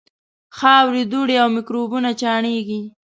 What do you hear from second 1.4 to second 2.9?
او میکروبونه چاڼېږي.